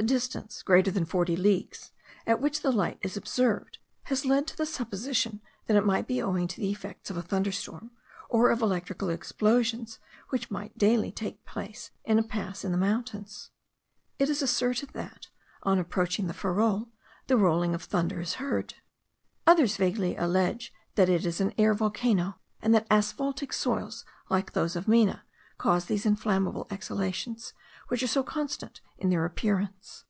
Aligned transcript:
The 0.00 0.04
distance, 0.04 0.62
greater 0.62 0.92
than 0.92 1.04
40 1.06 1.34
leagues, 1.34 1.90
at 2.24 2.40
which 2.40 2.60
the 2.62 2.70
light 2.70 3.00
is 3.02 3.16
observed, 3.16 3.78
has 4.04 4.24
led 4.24 4.46
to 4.46 4.56
the 4.56 4.64
supposition 4.64 5.40
that 5.66 5.76
it 5.76 5.84
might 5.84 6.06
be 6.06 6.22
owing 6.22 6.46
to 6.46 6.60
the 6.60 6.70
effects 6.70 7.10
of 7.10 7.16
a 7.16 7.20
thunderstorm, 7.22 7.90
or 8.28 8.50
of 8.52 8.62
electrical 8.62 9.08
explosions 9.08 9.98
which 10.28 10.52
might 10.52 10.78
daily 10.78 11.10
take 11.10 11.44
place 11.44 11.90
in 12.04 12.16
a 12.16 12.22
pass 12.22 12.64
in 12.64 12.70
the 12.70 12.78
mountains. 12.78 13.50
It 14.20 14.28
is 14.30 14.40
asserted 14.40 14.90
that, 14.90 15.30
on 15.64 15.80
approaching 15.80 16.28
the 16.28 16.32
farol, 16.32 16.92
the 17.26 17.36
rolling 17.36 17.74
of 17.74 17.82
thunder 17.82 18.20
is 18.20 18.34
heard. 18.34 18.74
Others 19.48 19.78
vaguely 19.78 20.14
allege 20.14 20.72
that 20.94 21.08
it 21.08 21.26
is 21.26 21.40
an 21.40 21.52
air 21.58 21.74
volcano, 21.74 22.38
and 22.62 22.72
that 22.72 22.86
asphaltic 22.88 23.52
soils, 23.52 24.04
like 24.30 24.52
those 24.52 24.76
of 24.76 24.86
Mena, 24.86 25.24
cause 25.58 25.86
these 25.86 26.06
inflammable 26.06 26.68
exhalations 26.70 27.52
which 27.88 28.00
are 28.02 28.06
so 28.06 28.22
constant 28.22 28.80
in 28.98 29.08
their 29.10 29.24
appearance. 29.24 30.04